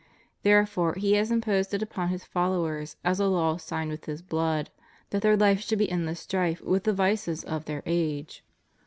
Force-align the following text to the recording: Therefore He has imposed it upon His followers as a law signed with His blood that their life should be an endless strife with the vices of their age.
Therefore 0.41 0.95
He 0.95 1.13
has 1.13 1.29
imposed 1.29 1.75
it 1.75 1.83
upon 1.83 2.07
His 2.09 2.25
followers 2.25 2.95
as 3.03 3.19
a 3.19 3.27
law 3.27 3.57
signed 3.57 3.91
with 3.91 4.05
His 4.05 4.23
blood 4.23 4.71
that 5.11 5.21
their 5.21 5.37
life 5.37 5.61
should 5.61 5.77
be 5.77 5.91
an 5.91 5.99
endless 5.99 6.21
strife 6.21 6.59
with 6.61 6.85
the 6.85 6.93
vices 6.93 7.43
of 7.43 7.65
their 7.65 7.83
age. 7.85 8.43